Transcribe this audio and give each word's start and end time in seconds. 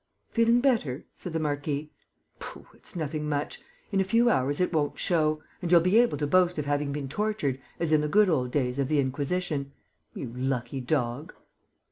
"Feeling 0.31 0.61
better?" 0.61 1.05
said 1.15 1.31
the 1.33 1.39
marquis. 1.39 1.91
"Pooh, 2.39 2.65
it's 2.73 2.95
nothing 2.95 3.29
much! 3.29 3.61
In 3.91 4.01
a 4.01 4.03
few 4.03 4.31
hours, 4.31 4.59
it 4.59 4.73
won't 4.73 4.97
show; 4.97 5.43
and 5.61 5.69
you'll 5.71 5.79
be 5.79 5.99
able 5.99 6.17
to 6.17 6.25
boast 6.25 6.57
of 6.57 6.65
having 6.65 6.91
been 6.91 7.07
tortured, 7.07 7.61
as 7.79 7.91
in 7.93 8.01
the 8.01 8.07
good 8.07 8.27
old 8.27 8.49
days 8.49 8.79
of 8.79 8.87
the 8.87 8.99
Inquisition. 8.99 9.73
You 10.15 10.33
lucky 10.35 10.79
dog!" 10.81 11.35